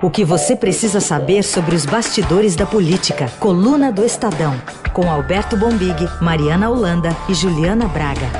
[0.00, 3.26] O que você precisa saber sobre os bastidores da política.
[3.40, 4.52] Coluna do Estadão.
[4.94, 8.30] Com Alberto Bombig, Mariana Holanda e Juliana Braga.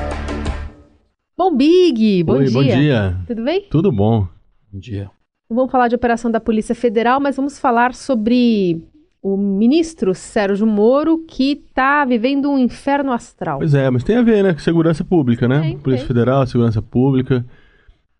[1.36, 2.52] Bombig, bom Oi, dia.
[2.52, 3.16] bom dia.
[3.26, 3.66] Tudo bem?
[3.68, 4.28] Tudo bom.
[4.72, 5.10] Bom dia.
[5.50, 8.80] Não vamos falar de operação da Polícia Federal, mas vamos falar sobre
[9.20, 13.58] o ministro Sérgio Moro, que está vivendo um inferno astral.
[13.58, 15.60] Pois é, mas tem a ver, né, com segurança pública, né?
[15.60, 16.14] Tem, Polícia tem.
[16.14, 17.44] Federal, segurança pública.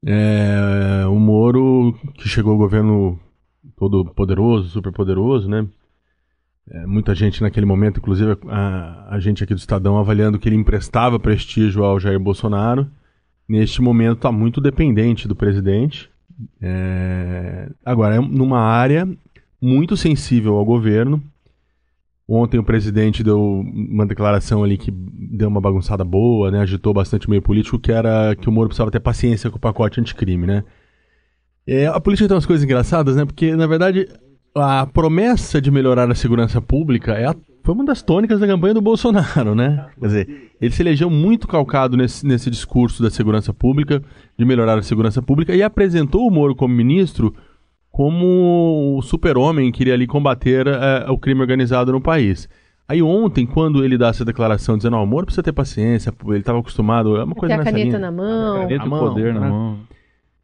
[0.05, 3.16] É, o Moro, que chegou ao governo
[3.79, 5.66] todo poderoso, super poderoso, né?
[6.70, 10.56] É, muita gente naquele momento, inclusive a, a gente aqui do Estadão, avaliando que ele
[10.56, 12.87] emprestava prestígio ao Jair Bolsonaro.
[13.48, 16.10] Neste momento está muito dependente do presidente.
[16.60, 19.09] É, agora, é numa área
[19.60, 21.23] muito sensível ao governo.
[22.29, 26.60] Ontem o presidente deu uma declaração ali que deu uma bagunçada boa, né?
[26.60, 29.60] Agitou bastante o meio político, que era que o Moro precisava ter paciência com o
[29.60, 30.62] pacote anticrime, né?
[31.70, 33.24] É, a política tem umas coisas engraçadas, né?
[33.27, 34.09] Porque, na verdade,
[34.54, 38.73] a promessa de melhorar a segurança pública é a- foi uma das tônicas da campanha
[38.73, 39.87] do Bolsonaro, né?
[40.01, 44.02] Quer dizer, ele se elegeu muito calcado nesse, nesse discurso da segurança pública,
[44.38, 47.34] de melhorar a segurança pública, e apresentou o Moro como ministro
[47.90, 52.48] como o super-homem que iria ali combater eh, o crime organizado no país.
[52.87, 56.38] Aí ontem, quando ele dá essa declaração dizendo, ó, o Moro precisa ter paciência, ele
[56.38, 57.98] estava acostumado, é uma Tem coisa a nessa caneta linha.
[57.98, 58.60] na mão.
[58.60, 59.48] Caneta a e mão, poder na né?
[59.50, 59.78] mão.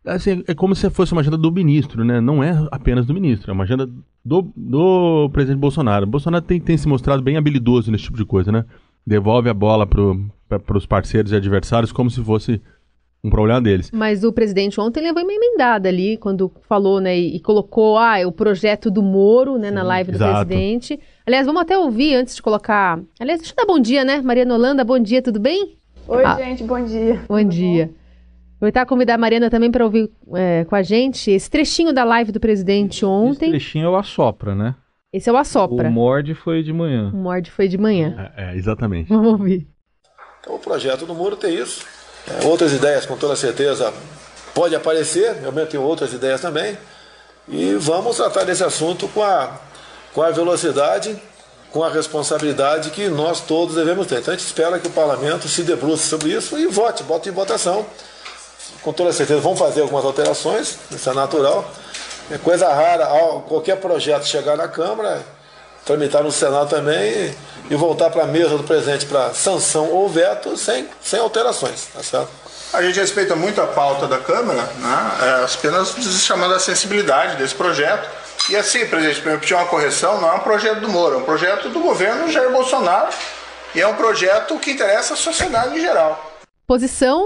[0.05, 2.21] Assim, é como se fosse uma agenda do ministro, né?
[2.21, 3.89] Não é apenas do ministro, é uma agenda
[4.25, 6.05] do, do presidente Bolsonaro.
[6.05, 8.65] O Bolsonaro tem, tem se mostrado bem habilidoso nesse tipo de coisa, né?
[9.07, 12.61] Devolve a bola para os parceiros e adversários como se fosse
[13.23, 13.91] um problema deles.
[13.91, 18.19] Mas o presidente ontem levou uma emendada ali, quando falou, né, e, e colocou, ah,
[18.19, 20.47] é o projeto do Moro, né, na live do exato.
[20.47, 21.01] presidente.
[21.27, 23.01] Aliás, vamos até ouvir antes de colocar...
[23.19, 24.21] Aliás, deixa eu dar bom dia, né?
[24.21, 25.79] Mariana Holanda, bom dia, tudo bem?
[26.07, 26.37] Oi, Ah.
[26.37, 27.23] gente, bom dia.
[27.27, 27.91] Bom dia.
[28.65, 32.03] Aproveitar e convidar a Mariana também para ouvir é, com a gente esse trechinho da
[32.03, 33.51] live do presidente Esse ontem.
[33.51, 34.75] trechinho é o assopra, né?
[35.13, 35.87] Esse é o Assopra.
[35.87, 37.11] O morde foi de manhã.
[37.13, 38.33] O morde foi de manhã.
[38.37, 39.09] É, é, exatamente.
[39.09, 39.69] Vamos ouvir.
[40.41, 41.85] Então, o projeto do Muro tem isso.
[42.27, 43.93] É, outras ideias, com toda certeza,
[44.55, 45.37] pode aparecer.
[45.45, 46.77] Eu mesmo tenho outras ideias também.
[47.49, 49.61] E vamos tratar desse assunto com a,
[50.13, 51.17] com a velocidade,
[51.71, 54.19] com a responsabilidade que nós todos devemos ter.
[54.19, 57.33] Então, a gente espera que o parlamento se debruce sobre isso e vote, bote em
[57.33, 57.87] votação.
[58.85, 61.69] Com toda certeza, vão fazer algumas alterações, isso é natural.
[62.31, 63.07] É coisa rara,
[63.49, 65.23] qualquer projeto chegar na Câmara,
[65.87, 67.35] tramitar no Senado também
[67.71, 72.03] e voltar para a mesa do presidente para sanção ou veto sem, sem alterações, tá
[72.03, 72.29] certo?
[72.75, 75.11] A gente respeita muito a pauta da Câmara, né?
[75.23, 78.07] é, apenas chamando a sensibilidade desse projeto.
[78.51, 81.25] E assim, presidente, para repetir uma correção, não é um projeto do Moro, é um
[81.25, 83.09] projeto do governo Jair Bolsonaro
[83.75, 86.24] e é um projeto que interessa a sociedade em geral.
[86.67, 87.25] Posição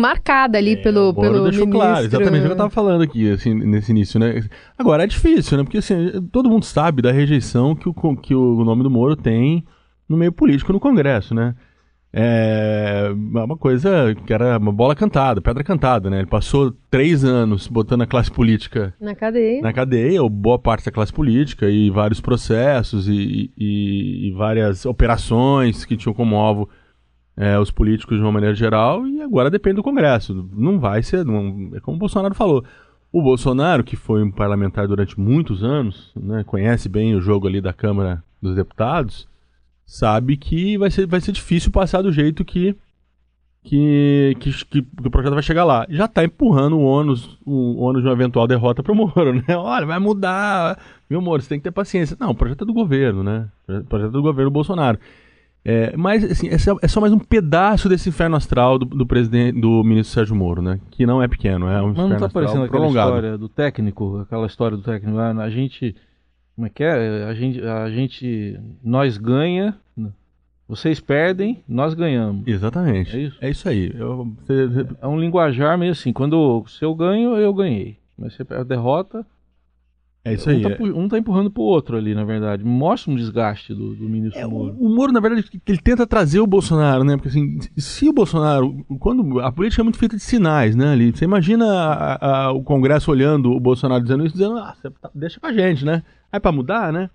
[0.00, 1.70] marcada ali pelo, É, O Moro pelo deixou ministro.
[1.88, 4.42] claro, exatamente o que eu tava falando aqui, assim, nesse início, né?
[4.76, 5.62] Agora, é difícil, né?
[5.64, 5.94] Porque, assim,
[6.32, 9.64] todo mundo sabe da rejeição que o, que o nome do Moro tem
[10.08, 11.54] no meio político no Congresso, né?
[12.12, 16.18] É uma coisa que era uma bola cantada, pedra cantada, né?
[16.18, 19.62] Ele passou três anos botando a classe política Na cadeia.
[19.62, 24.84] na cadeia, ou boa parte da classe política, e vários processos e, e- e várias
[24.84, 26.68] operações que tinham como alvo
[27.40, 30.46] é, os políticos de uma maneira geral, e agora depende do Congresso.
[30.52, 32.62] Não vai ser, não, é como o Bolsonaro falou.
[33.10, 37.60] O Bolsonaro, que foi um parlamentar durante muitos anos, né, conhece bem o jogo ali
[37.60, 39.26] da Câmara dos Deputados,
[39.86, 42.76] sabe que vai ser, vai ser difícil passar do jeito que,
[43.64, 45.86] que, que, que- o projeto vai chegar lá.
[45.88, 49.56] Já está empurrando o ônus, o ônus de uma eventual derrota para o Moro, né?
[49.56, 50.78] Olha, vai mudar.
[51.08, 52.16] Viu, Moro, você tem que ter paciência.
[52.20, 53.48] Não, o projeto é do governo, né?
[53.66, 54.98] O projeto é do governo Bolsonaro.
[55.64, 59.60] É, mas, assim, é, é só mais um pedaço desse inferno astral do, do presidente,
[59.60, 60.80] do ministro Sérgio Moro, né?
[60.90, 63.48] Que não é pequeno, é um Mas não inferno tá astral parecendo aquela história do
[63.48, 65.18] técnico, aquela história do técnico.
[65.18, 65.94] ah, A gente.
[66.56, 67.24] Como é que é?
[67.24, 67.60] A gente.
[67.62, 69.76] A gente nós ganha,
[70.66, 72.46] vocês perdem, nós ganhamos.
[72.46, 73.14] Exatamente.
[73.16, 73.38] É isso?
[73.40, 73.92] É isso aí.
[73.94, 76.12] Eu- você- É um linguajar meio assim.
[76.12, 77.98] Quando se eu ganho, eu ganhei.
[78.18, 79.26] Mas se a derrota,
[80.30, 80.58] é isso aí.
[80.58, 80.82] um, tá, é.
[80.82, 82.64] um tá empurrando pro outro ali, na verdade.
[82.64, 84.74] Mostra um desgaste do, do ministro É, Moro.
[84.78, 87.16] o, o Moro, na verdade, ele tenta trazer o Bolsonaro, né?
[87.16, 88.84] Porque assim, se o Bolsonaro.
[88.98, 90.92] Quando a política é muito feita de sinais, né?
[90.92, 95.10] Ali, você imagina a- a- o Congresso olhando o Bolsonaro dizendo isso, dizendo, ah, tá-
[95.14, 96.02] deixa com a gente, né?
[96.32, 97.10] Aí pra mudar, né?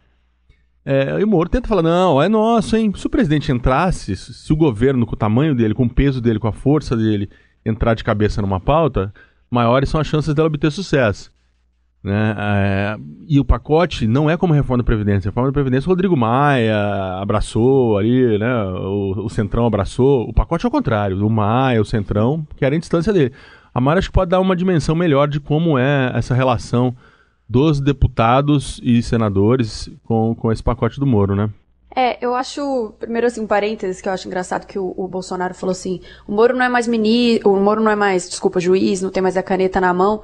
[0.88, 2.94] É, e o Moro tenta falar, não, é nosso, hein?
[2.95, 6.21] Se o presidente entrasse, se se o governo, com o tamanho dele, com o peso
[6.21, 7.27] dele, com a força dele,
[7.65, 9.11] entrar de cabeça numa pauta,
[9.50, 11.31] maiores são as chances dela obter sucesso.
[12.06, 12.36] Né?
[12.38, 12.98] É,
[13.28, 15.28] e o pacote não é como a reforma da Previdência.
[15.28, 16.78] A reforma da Previdência, o Rodrigo Maia
[17.19, 18.63] abraçou ali, né?
[18.63, 20.30] O, o Centrão abraçou.
[20.30, 21.25] O pacote é o contrário.
[21.25, 23.34] O Maia, o Centrão, querem distância dele.
[23.74, 26.96] A Mara acho que pode dar uma dimensão melhor de como é essa relação
[27.50, 31.50] dos deputados e senadores com, com esse pacote do Moro, né?
[31.96, 35.56] É, eu acho, primeiro assim, um parênteses que eu acho engraçado que o, o, Bolsonaro
[35.56, 39.02] falou assim, o Moro não é mais ministro, o Moro não é mais, desculpa, juiz,
[39.02, 40.22] não tem mais a caneta na mão.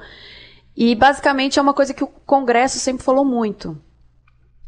[0.76, 3.76] E basicamente é uma coisa que o Congresso sempre falou muito.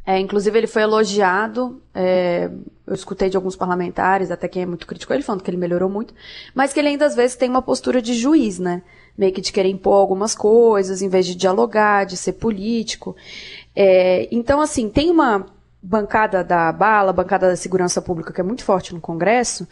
[0.06, 2.51] É, inclusive ele foi elogiado, é,
[2.87, 5.89] eu escutei de alguns parlamentares, até quem é muito crítico ele falando que ele melhorou
[5.89, 6.12] muito,
[6.55, 8.83] mas que ele ainda às vezes tem uma postura de juiz, né?
[9.17, 13.17] Meio que de querer impor algumas coisas, em vez de dialogar, de ser político.
[13.75, 15.47] É, então, assim, tem uma
[15.83, 19.67] bancada da bala, bancada da segurança pública, que é muito forte no Congresso,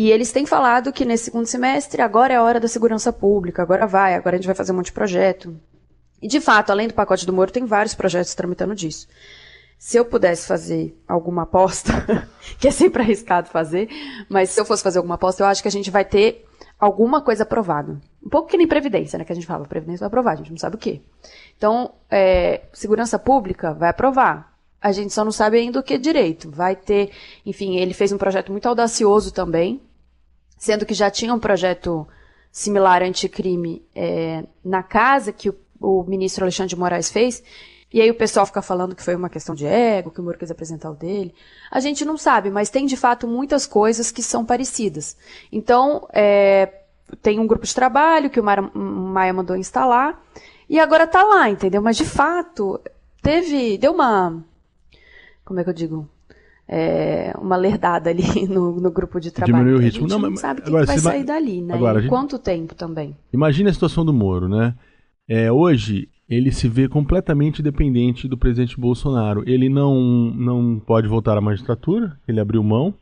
[0.00, 3.60] e eles têm falado que nesse segundo semestre agora é a hora da segurança pública,
[3.60, 5.54] agora vai, agora a gente vai fazer um monte de projeto.
[6.22, 9.06] E de fato, além do pacote do Moro, tem vários projetos tramitando disso.
[9.78, 11.92] Se eu pudesse fazer alguma aposta,
[12.58, 13.90] que é sempre arriscado fazer,
[14.26, 16.46] mas se eu fosse fazer alguma aposta, eu acho que a gente vai ter
[16.78, 18.00] alguma coisa aprovada.
[18.24, 19.24] Um pouco que nem Previdência, né?
[19.26, 21.02] Que a gente fala, Previdência vai aprovar, a gente não sabe o quê.
[21.58, 24.50] Então, é, segurança pública vai aprovar.
[24.80, 26.50] A gente só não sabe ainda o que direito.
[26.50, 27.10] Vai ter,
[27.44, 29.78] enfim, ele fez um projeto muito audacioso também,
[30.60, 32.06] sendo que já tinha um projeto
[32.52, 37.42] similar anticrime é, na casa que o, o, ministro Alexandre de Moraes fez.
[37.92, 40.38] E aí o pessoal fica falando que foi uma questão de ego, que o Moro
[40.38, 41.34] quis apresentar o dele.
[41.70, 45.16] A gente não sabe, mas tem de fato muitas coisas que são parecidas.
[45.50, 46.72] Então, é,
[47.22, 50.22] tem um grupo de trabalho que o Maia mandou instalar,
[50.68, 51.82] e agora está lá, entendeu?
[51.82, 52.80] Mas de fato,
[53.22, 54.44] teve, deu uma
[55.50, 56.08] como é que eu digo?
[56.72, 59.56] É, uma lerdada ali no, no grupo de trabalho.
[59.56, 60.06] Diminuiu o ritmo.
[60.06, 61.74] A gente não, não sabe o que, que vai sair dali, né?
[61.74, 62.08] Agora, gente...
[62.08, 63.16] Quanto tempo também.
[63.32, 64.74] Imagina a situação do Moro, né?
[65.28, 69.42] É, hoje, ele se vê completamente dependente do presidente Bolsonaro.
[69.46, 69.96] Ele não,
[70.32, 72.94] não pode voltar à magistratura, ele abriu mão.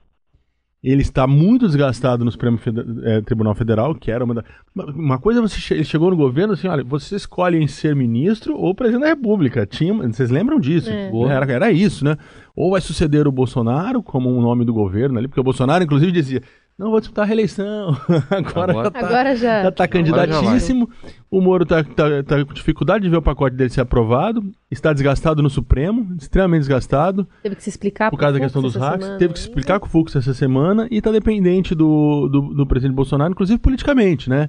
[0.82, 2.58] Ele está muito desgastado no Supremo
[3.02, 4.44] é, Tribunal Federal, que era uma da...
[4.74, 8.72] Uma coisa, você ele chegou no governo assim, olha, você escolhe em ser ministro ou
[8.74, 9.66] presidente da República.
[9.66, 10.88] Tinha, vocês lembram disso?
[10.88, 11.10] É.
[11.28, 12.16] Era, era isso, né?
[12.54, 16.12] Ou vai suceder o Bolsonaro como um nome do governo ali, porque o Bolsonaro, inclusive,
[16.12, 16.42] dizia,
[16.78, 17.96] não vou disputar a reeleição.
[18.30, 19.62] Agora, Agora, já tá, Agora já...
[19.64, 20.88] já tá candidatíssimo.
[21.28, 24.42] O Moro tá, tá, tá, com dificuldade de ver o pacote dele ser aprovado.
[24.70, 27.26] Está desgastado no Supremo, extremamente desgastado.
[27.42, 29.08] Teve que se explicar por causa da questão dos hacks.
[29.18, 32.66] Teve que se explicar com o Fux essa semana e está dependente do, do, do,
[32.66, 34.48] presidente Bolsonaro, inclusive politicamente, né?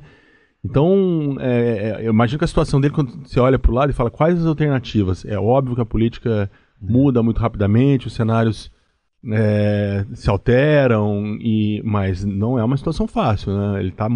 [0.63, 3.89] Então, é, é eu imagino que a situação dele, quando você olha para o lado
[3.89, 5.25] e fala quais as alternativas.
[5.25, 6.49] É óbvio que a política
[6.79, 8.71] muda muito rapidamente, os cenários
[9.31, 13.79] é, se alteram, e, mas não é uma situação fácil, né?
[13.81, 14.07] Ele tá,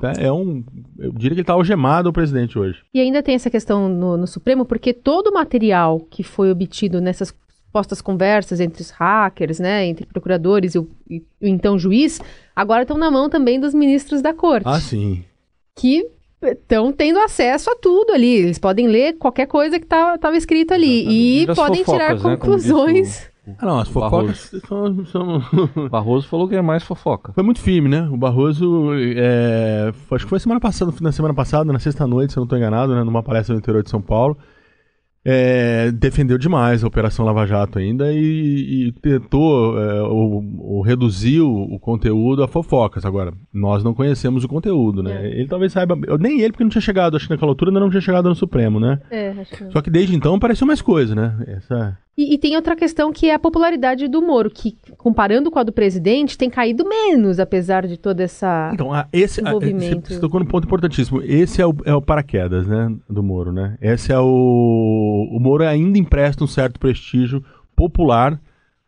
[0.00, 0.64] tá é um,
[0.98, 2.82] eu diria que ele está algemado o presidente hoje.
[2.92, 7.00] E ainda tem essa questão no, no Supremo, porque todo o material que foi obtido
[7.00, 7.32] nessas
[7.72, 12.20] postas conversas entre os hackers, né, entre procuradores e o, e o então juiz,
[12.56, 14.66] agora estão na mão também dos ministros da corte.
[14.66, 15.24] Ah, sim.
[15.76, 16.10] Que
[16.42, 18.36] estão tendo acesso a tudo ali.
[18.38, 22.14] Eles podem ler qualquer coisa que estava tá, escrito ali e, e podem fofocas, tirar
[22.16, 23.30] né, conclusões.
[23.58, 25.42] Ah, não, as fofocas são, são...
[25.90, 27.32] Barroso falou que é mais fofoca.
[27.32, 28.08] Foi muito firme, né?
[28.10, 29.92] O Barroso, é...
[30.10, 32.94] acho que foi semana passada, na semana passada, na sexta-noite, se eu não estou enganado,
[32.94, 33.04] né?
[33.04, 34.36] numa palestra no interior de São Paulo
[35.30, 41.78] é, defendeu demais a Operação Lava Jato ainda e, e tentou é, ou, reduziu o
[41.78, 43.04] conteúdo a fofocas.
[43.04, 45.26] Agora, nós não conhecemos o conteúdo, né?
[45.26, 45.38] É.
[45.38, 45.98] Ele talvez saiba.
[46.06, 48.28] Eu, nem ele, porque não tinha chegado, acho que naquela altura ainda não tinha chegado
[48.28, 49.00] no Supremo, né?
[49.10, 49.70] É, acho que...
[49.70, 51.36] Só que desde então apareceu mais coisa, né?
[51.46, 51.98] Essa...
[52.18, 55.62] E, e, tem outra questão que é a popularidade do Moro, que, comparando com a
[55.62, 58.72] do presidente, tem caído menos, apesar de toda essa.
[58.74, 60.12] Então, esse envolvimento.
[60.12, 61.22] você tocou num ponto importantíssimo.
[61.22, 62.92] Esse é o, é o paraquedas, né?
[63.08, 63.78] Do Moro, né?
[63.80, 65.28] Esse é o.
[65.30, 67.40] O Moro ainda empresta um certo prestígio
[67.76, 68.40] popular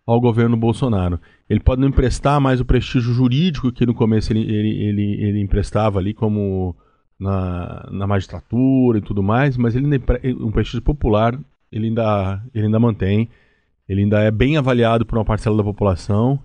[0.04, 1.20] ao governo Bolsonaro.
[1.48, 5.40] Ele pode não emprestar mais o prestígio jurídico que no começo ele, ele, ele, ele
[5.40, 6.74] emprestava ali, como
[7.16, 10.02] na, na magistratura e tudo mais, mas ele
[10.40, 11.38] um prestígio popular
[11.70, 13.28] ele ainda, ele ainda mantém,
[13.88, 16.40] ele ainda é bem avaliado por uma parcela da população,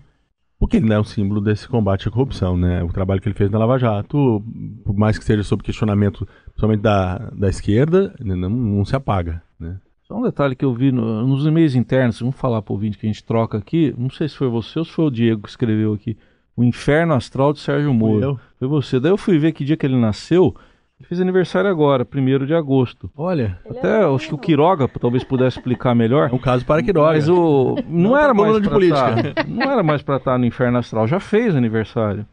[0.58, 2.82] porque ele não é um símbolo desse combate à corrupção, né?
[2.82, 4.42] O trabalho que ele fez na Lava Jato,
[4.84, 9.78] por mais que seja sob questionamento, principalmente da, da esquerda, não, não se apaga, né?
[10.02, 12.96] Só um detalhe que eu vi no, nos e-mails internos, vamos falar para o ouvinte
[12.96, 15.42] que a gente troca aqui, não sei se foi você ou se foi o Diego
[15.42, 16.16] que escreveu aqui,
[16.56, 18.40] o Inferno Astral de Sérgio Moro.
[18.58, 18.98] Foi você.
[18.98, 20.54] Daí eu fui ver que dia que ele nasceu,
[20.98, 23.10] ele fez aniversário agora, 1 de agosto.
[23.14, 23.58] Olha.
[23.68, 26.30] Até é acho que o Quiroga talvez pudesse explicar melhor.
[26.32, 27.12] É um caso para Quiroga.
[27.12, 27.76] Mas o.
[27.86, 29.34] Não, não era mais de política.
[29.34, 31.06] Tá, não era mais para estar tá no Inferno Astral.
[31.06, 32.26] Já fez aniversário.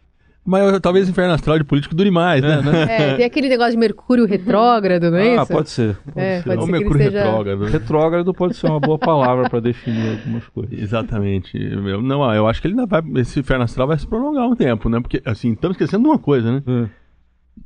[0.45, 2.61] Mas talvez o Inferno Astral de político dure mais, né?
[2.89, 5.53] É, é tem aquele negócio de Mercúrio retrógrado, não é ah, isso?
[5.53, 5.97] Ah, pode ser.
[5.97, 6.43] Pode é, ser.
[6.43, 7.23] Pode Ou ser Mercúrio seja...
[7.23, 7.65] retrógrado.
[7.65, 10.77] Retrógrado pode ser uma boa palavra para definir algumas coisas.
[10.77, 11.57] Exatamente.
[11.57, 13.01] Eu, não, eu acho que ele ainda vai.
[13.21, 14.99] Esse Inferno Astral vai se prolongar um tempo, né?
[14.99, 16.63] Porque, assim, estamos esquecendo de uma coisa, né?
[16.67, 17.02] É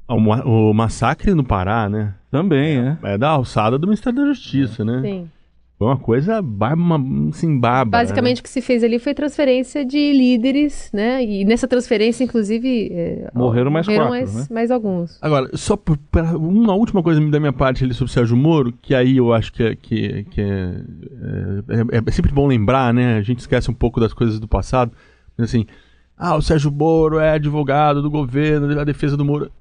[0.08, 2.14] o, o massacre no Pará, né?
[2.32, 2.98] Também, é.
[3.04, 5.02] É da alçada do Ministério da Justiça, né?
[5.02, 5.30] Sim.
[5.78, 7.00] Foi uma coisa barba,
[7.30, 8.04] assim, bárbara.
[8.04, 8.40] Basicamente, né?
[8.40, 11.24] o que se fez ali foi transferência de líderes, né?
[11.24, 12.90] E nessa transferência, inclusive.
[12.92, 14.48] é, Morreram mais quatro, mais, né?
[14.50, 15.20] mais alguns.
[15.22, 18.74] Agora, só por, pra- uma última coisa da minha parte ali sobre o Sérgio Moro,
[18.82, 20.82] que aí eu acho que é, que, que é,
[21.94, 23.18] é, é sempre bom lembrar, né?
[23.18, 24.92] A gente esquece um pouco das coisas do passado.
[25.38, 25.68] Mas assim,
[26.18, 29.52] ah, o Sérgio Moro é advogado do governo, da defesa do Moro.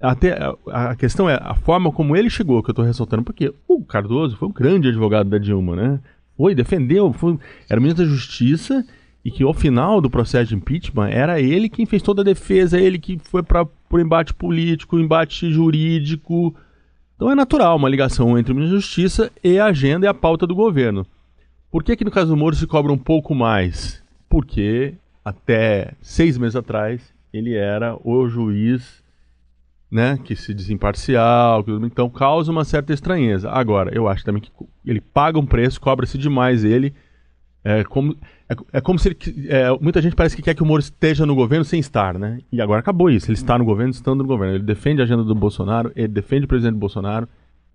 [0.00, 3.52] Até a, a questão é a forma como ele chegou, que eu tô ressaltando, porque
[3.66, 6.00] o Cardoso foi um grande advogado da Dilma, né?
[6.36, 7.36] Foi, defendeu, foi,
[7.68, 8.86] era ministro da Justiça
[9.24, 12.80] e que ao final do processo de impeachment era ele quem fez toda a defesa,
[12.80, 16.54] ele que foi para o embate político, embate jurídico.
[17.16, 20.14] Então é natural uma ligação entre o ministro da Justiça e a agenda e a
[20.14, 21.04] pauta do governo.
[21.70, 24.02] Por que, que no caso do Moro se cobra um pouco mais?
[24.28, 27.02] Porque até seis meses atrás
[27.32, 29.02] ele era o juiz
[29.90, 33.50] né, que se diz imparcial, então causa uma certa estranheza.
[33.50, 34.50] Agora, eu acho também que
[34.84, 36.94] ele paga um preço, cobra-se demais ele.
[37.64, 38.16] É como,
[38.48, 41.26] é, é como se ele, é, muita gente parece que quer que o Moro esteja
[41.26, 42.38] no governo sem estar, né?
[42.52, 43.26] E agora acabou isso.
[43.26, 44.54] Ele está no governo, estando no governo.
[44.54, 47.28] Ele defende a agenda do Bolsonaro, ele defende o presidente Bolsonaro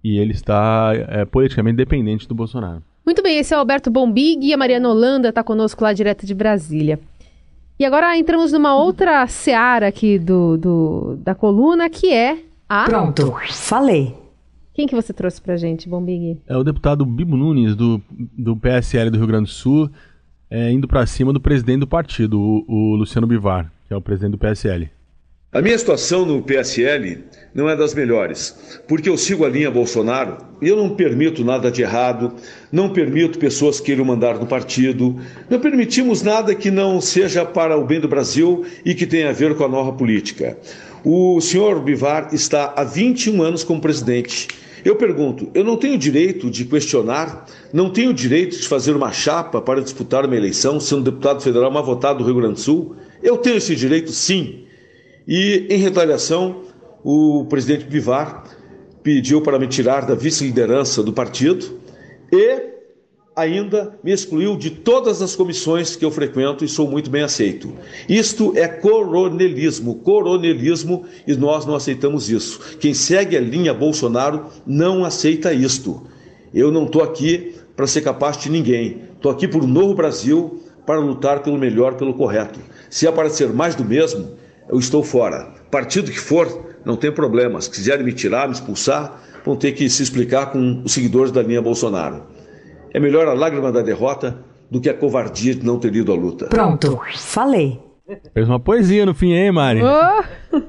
[0.04, 2.84] e ele está é, politicamente dependente do Bolsonaro.
[3.06, 6.26] Muito bem, esse é o Alberto Bombig e a Mariana Holanda está conosco lá direto
[6.26, 7.00] de Brasília.
[7.80, 12.38] E agora entramos numa outra seara aqui do, do- da coluna, que é
[12.70, 12.86] a...
[12.86, 14.16] Pronto, falei.
[14.74, 16.40] Quem que você trouxe pra gente, Bombig?
[16.48, 19.90] É o deputado Bibo Nunes, do, do PSL do Rio Grande do Sul,
[20.50, 24.02] é, indo para cima do presidente do partido, o, o Luciano Bivar, que é o
[24.02, 24.90] presidente do PSL.
[25.54, 30.38] A minha situação no PSL não é das melhores, porque eu sigo a linha Bolsonaro
[30.60, 32.34] e eu não permito nada de errado,
[32.72, 35.16] não permito pessoas queiram mandar no partido,
[35.48, 39.32] não permitimos nada que não seja para o bem do Brasil e que tenha a
[39.32, 40.58] ver com a nova política.
[41.06, 44.48] O senhor Bivar está há 21 anos como presidente.
[44.84, 49.62] Eu pergunto, eu não tenho direito de questionar, não tenho direito de fazer uma chapa
[49.62, 52.96] para disputar uma eleição, sendo deputado federal mais votado do Rio Grande do Sul?
[53.22, 54.64] Eu tenho esse direito, sim.
[55.28, 56.64] E, em retaliação,
[57.04, 58.44] o presidente Bivar
[59.02, 61.80] pediu para me tirar da vice-liderança do partido
[62.32, 62.74] e
[63.36, 67.74] ainda me excluiu de todas as comissões que eu frequento e sou muito bem aceito.
[68.08, 72.78] Isto é coronelismo, coronelismo e nós não aceitamos isso.
[72.80, 76.04] Quem segue a linha Bolsonaro não aceita isto.
[76.54, 79.02] Eu não estou aqui para ser capaz de ninguém.
[79.16, 82.60] Estou aqui por um novo Brasil para lutar pelo melhor, pelo correto.
[82.90, 84.32] Se aparecer mais do mesmo,
[84.70, 85.52] eu estou fora.
[85.72, 87.60] Partido que for, não tem problema.
[87.62, 91.42] Se quiserem me tirar, me expulsar, vão ter que se explicar com os seguidores da
[91.42, 92.24] linha Bolsonaro.
[92.94, 94.38] É melhor a lágrima da derrota
[94.70, 96.46] do que a covardia de não ter ido à luta.
[96.48, 97.80] Pronto, falei.
[98.34, 99.82] Fez uma poesia no fim, hein, Mari?
[99.84, 100.62] Oh!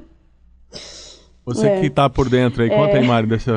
[1.46, 1.80] Você É.
[1.80, 3.52] que tá por dentro aí, conta aí, Mari, dessa.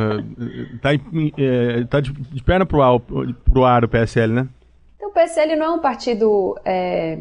[0.82, 4.48] Tá, em- é, tá de, de perna pro ar, pro ar o PSL, né?
[4.98, 7.20] Então, o PSL não é um partido é,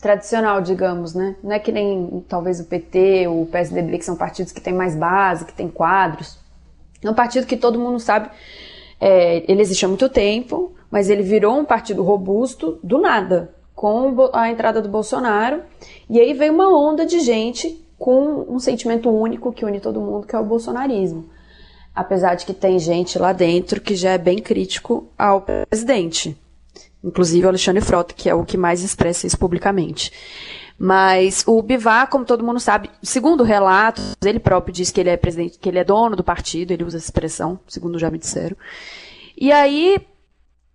[0.00, 1.36] tradicional, digamos, né?
[1.42, 4.94] Não é que nem talvez o PT, o PSDB, que são partidos que têm mais
[4.94, 6.38] base, que têm quadros.
[7.02, 8.30] É um partido que todo mundo sabe.
[9.00, 14.30] é, ele existe há muito tempo, mas ele virou um partido robusto do nada, com
[14.32, 15.62] a entrada do Bolsonaro.
[16.08, 20.26] E aí veio uma onda de gente com um sentimento único que une todo mundo,
[20.26, 21.28] que é o bolsonarismo.
[21.94, 26.36] Apesar de que tem gente lá dentro que já é bem crítico ao presidente.
[27.02, 30.12] Inclusive o Alexandre Frota, que é o que mais expressa isso publicamente.
[30.78, 35.16] Mas o Bivar, como todo mundo sabe, segundo relatos, ele próprio diz que ele é
[35.16, 38.56] presidente, que ele é dono do partido, ele usa essa expressão, segundo já me disseram.
[39.36, 39.98] E aí,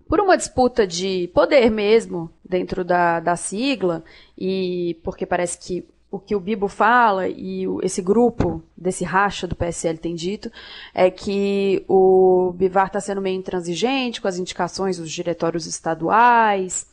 [0.08, 4.04] por uma disputa de poder mesmo, dentro da, da sigla,
[4.38, 9.56] e porque parece que o que o Bibo fala e esse grupo desse racha do
[9.56, 10.52] PSL tem dito
[10.94, 16.86] é que o Bivar está sendo meio intransigente com as indicações dos diretórios estaduais.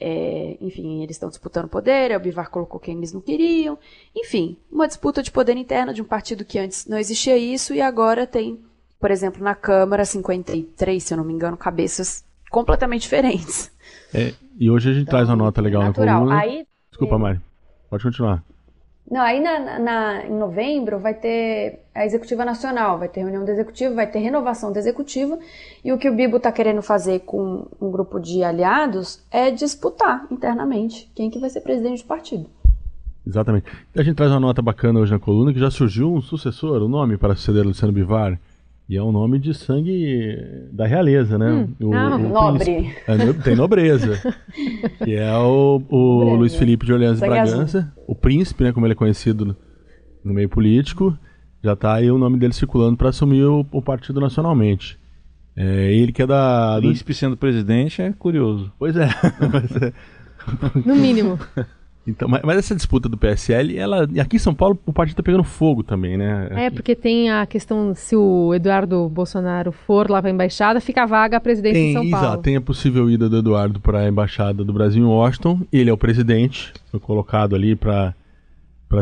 [0.00, 3.78] É, enfim, eles estão disputando poder, o Bivar colocou quem eles não queriam.
[4.16, 7.82] Enfim, uma disputa de poder interna de um partido que antes não existia isso e
[7.82, 8.58] agora tem,
[8.98, 13.70] por exemplo, na Câmara 53, se eu não me engano, cabeças completamente diferentes.
[14.14, 16.06] É, e hoje a gente traz uma nota legal Natural.
[16.06, 16.40] na coluna.
[16.40, 17.45] Aí, Desculpa, Mari.
[17.90, 18.42] Pode continuar.
[19.10, 23.50] não, aí na, na- em novembro vai ter a executiva nacional, vai ter reunião do
[23.50, 25.38] executivo, vai ter renovação da executiva,
[25.84, 30.26] e o que o Bibo está querendo fazer com um grupo de aliados é disputar
[30.30, 32.46] internamente quem que vai ser presidente do partido.
[33.26, 33.66] Exatamente.
[33.96, 36.88] A gente traz uma nota bacana hoje na coluna que já surgiu um sucessor, o
[36.88, 38.38] nome para suceder Luciano Bivar.
[38.88, 40.38] E é um nome de sangue
[40.72, 41.68] da realeza, né?
[41.80, 42.64] O- ah, o nobre.
[42.64, 44.20] príncipe- é, no- tem nobreza.
[45.02, 46.34] que é o, o.
[46.36, 48.72] Luiz Felipe de Orleans e Sangue Bragança, o príncipe, né?
[48.72, 49.56] Como ele é conhecido
[50.24, 51.18] no, meio político.
[51.64, 54.96] já está aí o nome dele circulando para assumir o, o, partido nacionalmente.
[55.56, 56.76] É, ele que é da.
[56.76, 56.86] Do...
[56.86, 58.72] Príncipe sendo presidente é curioso.
[58.78, 59.08] Pois é.
[59.82, 59.92] é.
[60.84, 61.40] no mínimo.
[62.06, 65.22] Então, mas, mas, essa disputa do PSL, ela, aqui em São Paulo o partido está
[65.22, 66.48] pegando fogo também, né?
[66.52, 71.04] É, porque tem a questão, se o Eduardo Bolsonaro for lá para a embaixada, fica
[71.04, 72.26] vaga a presidência tem, em São Paulo.
[72.26, 75.90] Exato, tem a possível ida do Eduardo para a embaixada do Brasil em Washington, ele
[75.90, 78.14] é o presidente, foi colocado ali para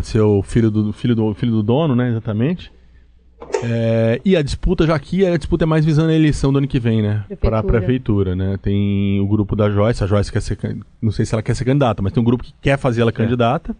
[0.02, 2.72] ser o filho do, filho, do, filho do dono, né, exatamente.
[3.62, 6.68] É, e a disputa já aqui, a disputa é mais visando a eleição do ano
[6.68, 7.24] que vem, né?
[7.40, 8.58] Para a prefeitura, né?
[8.60, 10.58] Tem o grupo da Joyce, a Joyce quer ser,
[11.00, 13.10] não sei se ela quer ser candidata, mas tem um grupo que quer fazer ela
[13.10, 13.12] é.
[13.12, 13.74] candidata.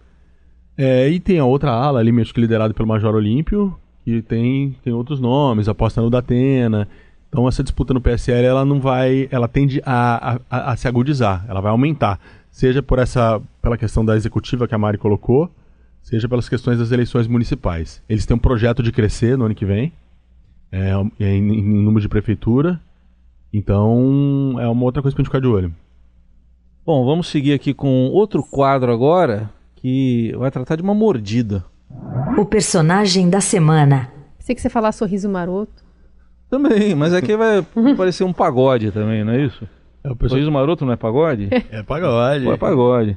[0.76, 4.76] É, e tem a outra ala ali, acho que liderada pelo Major Olímpio, que tem,
[4.82, 6.88] tem outros nomes, aposta no Datena.
[7.28, 11.44] Então essa disputa no PSL, ela não vai, ela tende a, a, a se agudizar,
[11.48, 12.20] ela vai aumentar.
[12.50, 15.50] Seja por essa, pela questão da executiva que a Mari colocou,
[16.04, 18.02] seja pelas questões das eleições municipais.
[18.08, 19.92] Eles têm um projeto de crescer no ano que vem,
[20.70, 22.78] é, é em, em, número de prefeitura.
[23.52, 25.74] Então, é uma outra coisa para a gente ficar de olho.
[26.84, 31.64] Bom, vamos seguir aqui com outro quadro agora, que vai tratar de uma mordida.
[32.36, 34.10] O personagem da semana.
[34.38, 35.82] Sei que você falar sorriso maroto.
[36.50, 37.62] Também, mas aqui vai
[37.96, 39.66] parecer um pagode também, não é isso?
[40.04, 41.48] É, o Sorriso maroto não é pagode?
[41.70, 42.46] É pagode.
[42.46, 43.16] é pagode.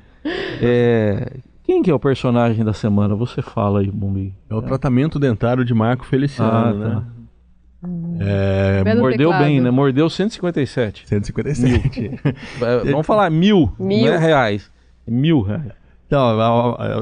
[0.62, 1.34] É,
[1.68, 3.14] quem que é o personagem da semana?
[3.14, 4.34] Você fala aí, Bumbi.
[4.50, 6.96] É o tratamento dentário de Marco Feliciano, ah, né?
[6.96, 7.02] tá.
[7.02, 8.84] né?
[8.86, 9.70] É, mordeu bem, né?
[9.70, 11.06] Mordeu 157.
[11.06, 12.00] 157.
[12.00, 12.20] Mil.
[12.62, 14.06] É, vamos falar mil, mil.
[14.06, 14.72] não é reais.
[15.06, 15.74] Mil reais.
[16.08, 16.40] Então,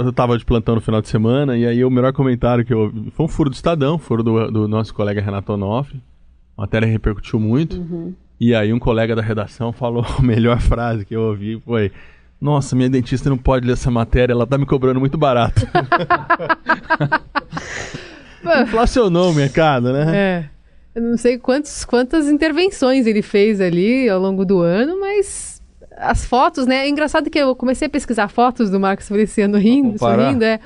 [0.04, 2.80] eu tava de plantão no final de semana e aí o melhor comentário que eu
[2.80, 6.02] ouvi foi um furo do Estadão, furo do, do nosso colega Renato Onofre.
[6.58, 7.78] A matéria repercutiu muito.
[7.78, 8.16] Uhum.
[8.40, 11.92] E aí um colega da redação falou a melhor frase que eu ouvi foi
[12.40, 15.68] nossa, minha dentista não pode ler essa matéria, ela tá me cobrando muito barato.
[18.64, 20.16] Inflacionou o mercado, né?
[20.16, 20.50] É.
[20.94, 25.62] Eu não sei quantos, quantas intervenções ele fez ali ao longo do ano, mas
[25.98, 26.86] as fotos, né?
[26.86, 30.60] É engraçado que eu comecei a pesquisar fotos do Marcos Feliciano rindo, sorrindo, é.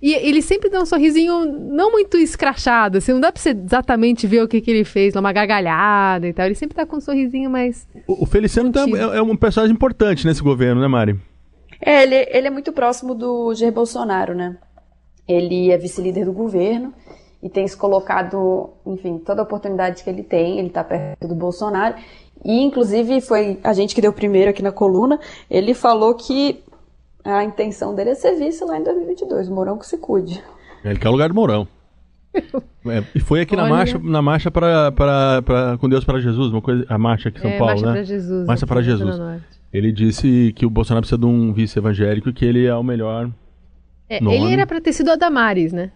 [0.00, 4.28] E ele sempre dá um sorrisinho não muito escrachado, assim, não dá pra você exatamente
[4.28, 6.46] ver o que, que ele fez, uma gargalhada e tal.
[6.46, 7.86] Ele sempre tá com um sorrisinho mais.
[8.06, 11.18] O, o Feliciano tá, é, é, um personagem importante nesse governo, né, Mari?
[11.80, 14.56] É, ele, ele é muito próximo do Jair Bolsonaro, né?
[15.26, 16.94] Ele é vice-líder do governo
[17.42, 21.34] e tem se colocado, enfim, toda a oportunidade que ele tem, ele tá perto do
[21.34, 21.96] Bolsonaro.
[22.44, 25.18] E, inclusive, foi a gente que deu primeiro aqui na coluna,
[25.50, 26.62] ele falou que
[27.32, 29.48] a intenção dele é ser vice lá em 2022.
[29.48, 30.42] O Mourão que se cuide.
[30.84, 31.66] Ele quer o lugar do Mourão.
[32.86, 33.64] É, e foi aqui Olha.
[33.64, 37.28] na marcha, na marcha para, para, para, com Deus para Jesus, uma coisa, a marcha
[37.28, 37.92] aqui em São é, Paulo, marcha né?
[37.92, 39.20] Para Jesus, marcha para Jesus.
[39.70, 42.82] Ele disse que o Bolsonaro precisa de um vice evangélico e que ele é o
[42.82, 43.30] melhor.
[44.08, 45.90] É, ele era para ter sido a Damares, né?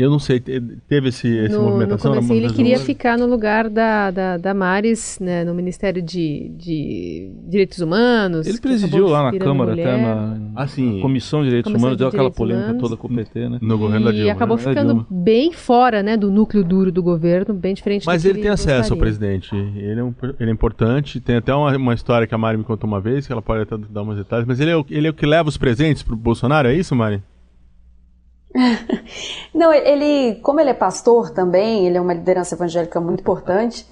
[0.00, 2.14] Eu não sei, teve esse, esse no, movimentação?
[2.14, 7.30] No ele queria ficar no lugar da, da, da Maris, né, no Ministério de, de
[7.46, 8.46] Direitos Humanos.
[8.46, 11.00] Ele presidiu lá na Câmara, até na, ah, sim.
[11.00, 12.82] Comissão de Direitos Comissão Humanos, de deu aquela polêmica Humanos.
[12.82, 13.58] toda com o PT, né?
[13.60, 14.26] No governo da Dilma.
[14.26, 14.62] E acabou né?
[14.62, 18.68] ficando bem fora, né, do núcleo duro do governo, bem diferente Mas ele tem acesso
[18.68, 18.92] gostaria.
[18.92, 22.38] ao presidente, ele é, um, ele é importante, tem até uma, uma, história que a
[22.38, 24.76] Mari me contou uma vez, que ela pode até dar umas detalhes, mas ele é
[24.76, 27.22] o, ele é o que leva os presentes pro Bolsonaro, é isso, Mari?
[29.54, 33.86] Não, ele, como ele é pastor também, ele é uma liderança evangélica muito importante.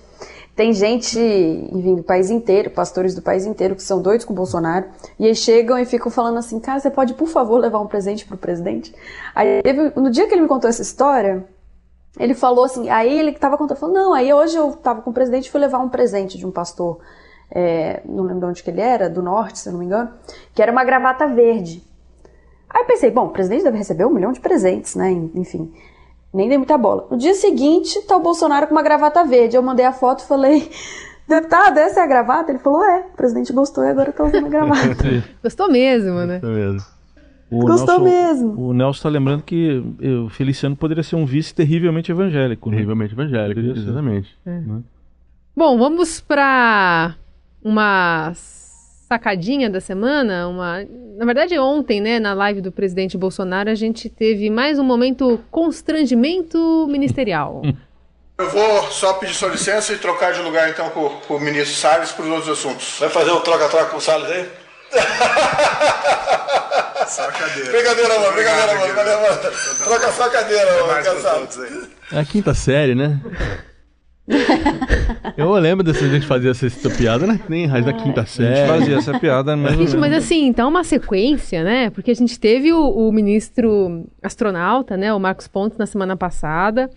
[0.59, 4.37] Tem gente, enfim, do país inteiro, pastores do país inteiro, que são doidos com o
[4.37, 7.87] Bolsonaro, e aí chegam e ficam falando assim: cara, você pode, por favor, levar um
[7.87, 8.93] presente pro presidente?
[9.37, 11.47] Aí, teve, no dia que ele me contou essa história,
[12.19, 15.15] ele falou assim: aí ele tava contando, falou: não, aí hoje eu tava com o
[15.15, 16.99] presidente e fui levar um presente de um pastor,
[17.53, 20.11] é, não lembro de onde que ele era, do norte, se eu não me engano,
[20.53, 21.88] que era uma gravata verde.
[22.71, 25.11] Aí eu pensei, bom, o presidente deve receber um milhão de presentes, né?
[25.35, 25.73] Enfim,
[26.33, 27.07] nem dei muita bola.
[27.11, 29.57] No dia seguinte, tá o Bolsonaro com uma gravata verde.
[29.57, 30.71] Eu mandei a foto e falei,
[31.27, 32.53] deputado, essa é a gravata?
[32.53, 35.05] Ele falou, é, o presidente gostou e agora tá usando a gravata.
[35.43, 36.41] Gostou mesmo, né?
[36.41, 36.99] Gostou mesmo.
[37.51, 38.61] O Gostou Nelson, mesmo.
[38.61, 39.83] O Nelson está lembrando que
[40.25, 42.69] o Feliciano poderia ser um vice terrivelmente evangélico.
[42.69, 42.77] Né?
[42.77, 44.37] Terrivelmente evangélico, exatamente.
[44.45, 44.51] É.
[44.51, 44.83] Né?
[45.57, 47.15] Bom, vamos para
[47.65, 48.33] uma
[49.09, 54.11] sacadinha da semana, uma, na verdade ontem, né, na live do presidente Bolsonaro, a gente
[54.11, 57.63] teve mais um momento constrangimento ministerial.
[58.37, 61.75] Eu vou só pedir sua licença e trocar de lugar então com, com o ministro
[61.75, 62.97] Salles para os outros assuntos.
[63.01, 64.47] Vai fazer um troca-troca com o Salles aí?
[67.09, 67.71] Só a cadeira.
[67.71, 68.95] Brincadeira, mano, brincadeira, mano.
[68.95, 69.39] Valeu, mano.
[69.83, 71.49] Troca só a cadeira, mano, cansado.
[72.13, 73.19] É a quinta série, né?
[75.39, 77.39] Eu lembro dessa vez que a gente fazia essa piada, né?
[77.49, 78.69] Nem raiz da quinta A gente série.
[78.69, 79.77] fazia essa piada, mas.
[79.77, 81.91] Gente, mas assim, tá uma sequência, né?
[81.91, 85.15] Porque a gente teve o, o ministro astronauta, né?
[85.15, 86.91] O Marcos Pontes, na semana passada.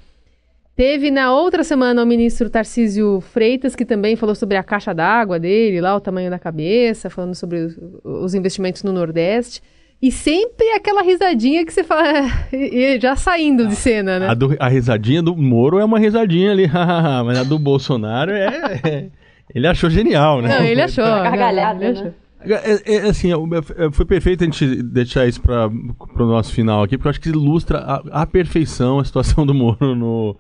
[0.75, 5.39] Teve na outra semana o ministro Tarcísio Freitas, que também falou sobre a caixa d'água
[5.39, 9.61] dele, lá o tamanho da cabeça, falando sobre os, os investimentos no Nordeste.
[10.01, 12.03] E sempre aquela risadinha que você fala,
[12.51, 14.27] e- e já saindo de cena, né?
[14.29, 16.67] A, do- a risadinha do Moro é uma risadinha ali,
[17.25, 18.79] mas a do Bolsonaro é.
[18.83, 19.07] é-
[19.53, 20.57] ele achou genial, né?
[20.59, 21.03] Não, ele achou.
[21.03, 21.99] Gargalhada, não, ele né?
[21.99, 22.13] achou.
[22.43, 23.35] É, é, assim, é,
[23.85, 27.21] é, foi perfeito a gente deixar isso para o nosso final aqui, porque eu acho
[27.21, 30.35] que ilustra a, a perfeição a situação do Moro no,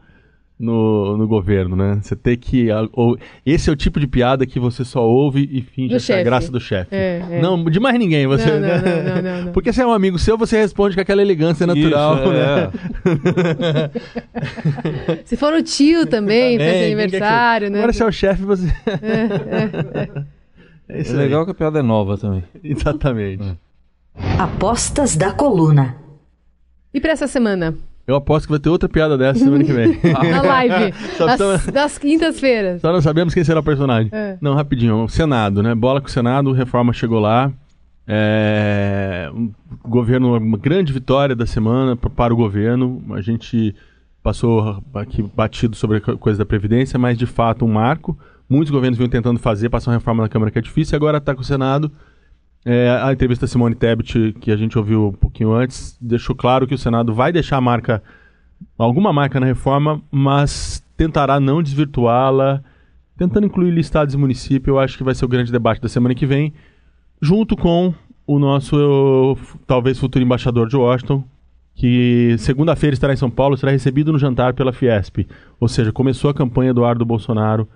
[0.61, 1.99] no, no governo, né?
[2.01, 2.69] Você ter que.
[2.71, 6.13] a- ou- esse é o tipo de piada que você só ouve e finge achar
[6.13, 6.23] chefe.
[6.23, 6.95] graça do chefe.
[6.95, 7.41] É, é.
[7.41, 8.27] Não, de mais ninguém.
[8.27, 9.51] Você, Não, não, não, não, não, não.
[9.53, 12.71] Porque se é um amigo seu, você responde com aquela elegância natural, Isso, né?
[15.15, 15.21] é.
[15.25, 17.77] Se for o tio também, faz Também, aniversário, né?
[17.79, 18.67] Agora, se é o chefe, você.
[18.85, 20.09] É,
[20.89, 21.13] É aí.
[21.13, 22.43] legal que a piada é nova também.
[22.63, 23.57] Exatamente.
[24.37, 25.95] Apostas da coluna.
[26.93, 27.73] E pra essa semana?
[28.11, 29.99] Eu aposto que vai ter outra piada dessa semana que vem.
[30.31, 30.93] Na live.
[31.37, 32.81] Das, das quintas-feiras.
[32.81, 34.09] Só não sabemos quem será o personagem.
[34.13, 34.37] É.
[34.41, 35.03] Não, rapidinho.
[35.03, 35.73] O Senado, né?
[35.75, 37.51] Bola com o Senado, reforma chegou lá.
[38.07, 39.51] É, um
[39.87, 43.01] governo, uma grande vitória da semana para o governo.
[43.11, 43.73] A gente
[44.21, 48.17] passou aqui batido sobre a co- coisa da Previdência, mas de fato um marco.
[48.49, 51.33] Muitos governos vinham tentando fazer, passar uma reforma na Câmara que é difícil, agora está
[51.33, 51.89] com o Senado.
[52.63, 56.67] É, a entrevista da Simone Tebet, que a gente ouviu um pouquinho antes, deixou claro
[56.67, 58.03] que o Senado vai deixar a marca,
[58.77, 62.63] alguma marca na reforma, mas tentará não desvirtuá-la,
[63.17, 64.67] tentando incluir estados e municípios.
[64.67, 66.53] Eu acho que vai ser o grande debate da semana que vem,
[67.19, 67.93] junto com
[68.27, 71.23] o nosso, talvez, futuro embaixador de Washington,
[71.73, 75.27] que segunda-feira estará em São Paulo, será recebido no jantar pela Fiesp.
[75.59, 77.67] Ou seja, começou a campanha Eduardo Bolsonaro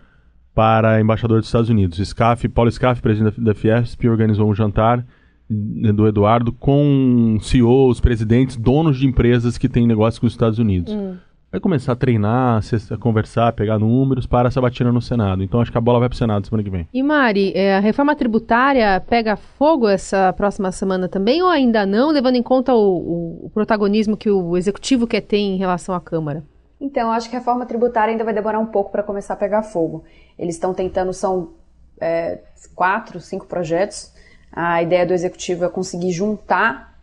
[0.56, 2.00] para embaixador dos Estados Unidos.
[2.08, 5.00] Scaff, Paulo Scaff, presidente da, Fiesp, organizou um jantar
[5.52, 10.58] eh, do Eduardo com CEOs, presidentes, donos de empresas que têm negócio com os Estados
[10.58, 10.96] Unidos.
[11.52, 15.42] Vai começar a treinar, a conversar, a pegar números para essa batina no Senado.
[15.42, 16.86] Então acho que a bola vai para o Senado semana que vem.
[16.94, 22.12] E Mari, é, a reforma tributária pega fogo essa próxima semana também ou ainda não,
[22.12, 26.02] levando em conta o, o- o protagonismo que o executivo quer ter em relação à
[26.02, 26.44] Câmara?
[26.80, 29.64] Então, acho que a reforma tributária ainda vai demorar um pouco para começar a pegar
[29.64, 30.04] fogo.
[30.38, 31.54] Eles estão tentando, são
[32.00, 32.40] é,
[32.74, 34.12] quatro, cinco projetos.
[34.52, 36.94] A ideia do executivo é conseguir juntar,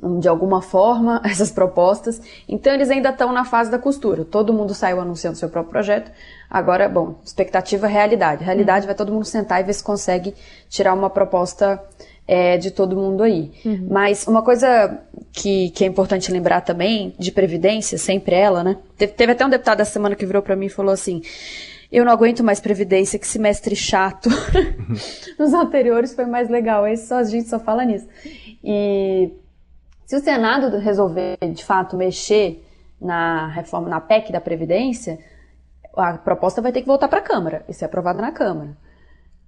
[0.00, 2.20] hum, de alguma forma, essas propostas.
[2.48, 4.24] Então, eles ainda estão na fase da costura.
[4.24, 6.12] Todo mundo saiu anunciando seu próprio projeto.
[6.48, 8.44] Agora, bom, expectativa é realidade.
[8.44, 10.34] Realidade vai todo mundo sentar e ver se consegue
[10.68, 11.82] tirar uma proposta
[12.28, 13.50] é, de todo mundo aí.
[13.88, 15.00] Mas uma coisa
[15.32, 18.76] que, que é importante lembrar também, de Previdência, sempre ela, né?
[18.98, 21.22] Teve, teve até um deputado essa semana que virou para mim e falou assim:
[21.90, 24.28] Eu não aguento mais Previdência, que semestre chato.
[25.38, 28.06] Nos anteriores foi mais legal, esse só, a gente só fala nisso.
[28.62, 29.30] E
[30.04, 32.62] se o Senado resolver, de fato, mexer
[33.00, 35.18] na reforma, na PEC da Previdência,
[35.96, 38.76] a proposta vai ter que voltar para a Câmara e ser aprovada na Câmara.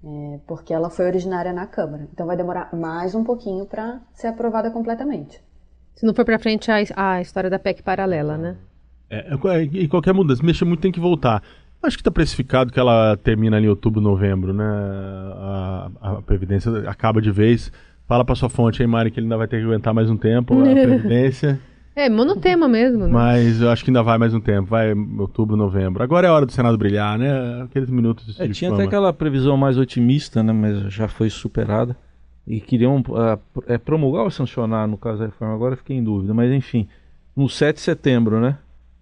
[0.02, 2.08] É, porque ela foi originária na Câmara.
[2.12, 5.42] Então vai demorar mais um pouquinho para ser aprovada completamente.
[5.94, 8.56] Se não for pra frente a, a história da PEC paralela, né?
[9.10, 11.42] É, é, e qualquer mudança, mexer muito tem que voltar.
[11.82, 14.64] Acho que está precificado que ela termina ali em outubro, novembro, né?
[14.64, 17.72] A, a Previdência acaba de vez.
[18.06, 20.16] Fala para sua fonte aí, Mari, que ele ainda vai ter que aguentar mais um
[20.16, 21.60] tempo a Previdência.
[21.94, 23.12] É, monotema mesmo, né?
[23.12, 26.02] Mas eu acho que ainda vai mais um tempo, vai outubro, novembro.
[26.02, 27.62] Agora é hora do Senado brilhar, né?
[27.62, 28.80] Aqueles minutos É, de tinha fama.
[28.82, 31.96] até aquela previsão mais otimista, né, mas já foi superada.
[32.46, 33.02] E queriam
[33.66, 36.32] é, promulgar ou sancionar, no caso da reforma, agora eu fiquei em dúvida.
[36.32, 36.88] Mas enfim,
[37.36, 38.56] no 7 de setembro, né?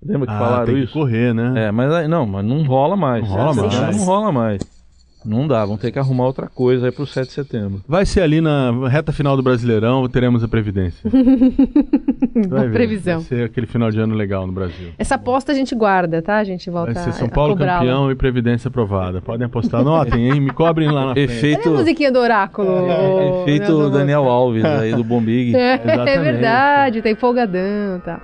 [0.05, 0.93] Lembra que Ah, falaram tem que isso?
[0.93, 1.67] correr, né?
[1.67, 3.23] É, mas aí- não, mas não rola mais.
[3.29, 3.97] Não rola mais.
[3.99, 4.78] Não rola mais.
[5.25, 7.83] Não dá, vão ter que arrumar outra coisa aí pro 7 de setembro.
[7.89, 11.11] Vai ser ali na reta final do Brasileirão, teremos a Previdência.
[12.49, 12.73] Vai ver.
[12.73, 13.19] previsão.
[13.21, 14.91] Vai ser aquele final de ano legal no Brasil.
[14.97, 16.37] Essa aposta a gente guarda, tá?
[16.39, 19.21] A gente volta Vai ser a- São a Paulo campeão e Previdência aprovada.
[19.21, 19.81] Podem apostar.
[19.81, 20.41] Anotem, hein?
[20.41, 21.27] Me cobrem lá na frente.
[21.29, 22.69] Cadê a Efeito, musiquinha do oráculo?
[22.71, 24.25] ô, efeito Nelson Daniel?
[24.29, 25.55] Alves aí do Bombig.
[25.59, 25.75] É,
[26.15, 28.21] é verdade, tá empolgadão, tá.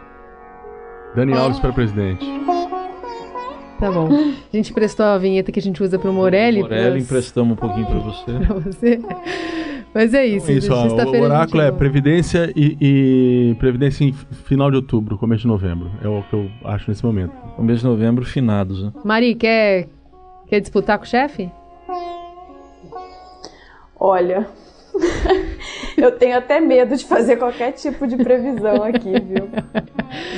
[1.15, 2.25] Dani Alves para presidente.
[3.85, 4.09] Tá bom.
[4.11, 6.63] A gente prestou a vinheta que a gente usa pro Morelli.
[6.63, 8.33] Morelli, pras- emprestamos um pouquinho pra você.
[8.47, 8.99] pra você.
[9.93, 10.51] Mas é isso.
[10.51, 11.71] É isso, ó, o oráculo é.
[11.71, 14.15] Previdência e, e Previdência em
[14.47, 15.91] final de outubro, começo de novembro.
[16.03, 17.35] É o que eu acho nesse momento.
[17.59, 18.91] Mês de novembro, finados, né?
[19.05, 19.87] Mari, quer,
[20.47, 21.51] quer disputar com o chefe?
[24.01, 24.47] Olha,
[26.05, 29.49] eu tenho até medo de fazer qualquer tipo de previsão aqui, viu?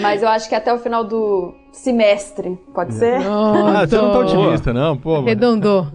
[0.01, 3.17] Mas eu acho que até o final do semestre, pode ser?
[3.27, 5.15] Ah, você não tá otimista, não, pô.
[5.15, 5.27] mano.
[5.27, 5.87] Redondou.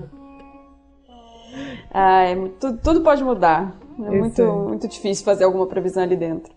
[1.93, 3.75] Ah, é muito- tudo pode mudar.
[3.99, 4.47] É Isso muito, aí.
[4.69, 6.51] muito difícil fazer alguma previsão ali dentro.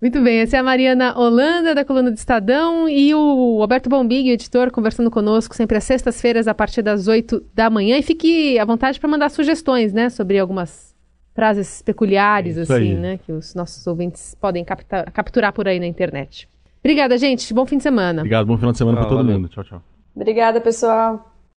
[0.00, 4.30] Muito bem, essa é a Mariana Holanda, da coluna do Estadão, e o Alberto Bombig,
[4.30, 7.98] o editor, conversando conosco sempre às sextas-feiras, a partir das 8 da manhã.
[7.98, 10.89] E fique à vontade para mandar sugestões, né, sobre algumas
[11.40, 12.94] frases peculiares, Isso assim, aí.
[12.94, 16.46] né, que os nossos ouvintes podem capta- capturar por aí na internet.
[16.84, 17.54] Obrigada, gente.
[17.54, 18.20] Bom fim de semana.
[18.20, 19.36] Obrigado, bom final de semana Ah, pra todo valeu.
[19.38, 19.48] mundo.
[19.48, 19.82] Tchau, tchau.
[20.14, 21.29] Obrigada, pessoal.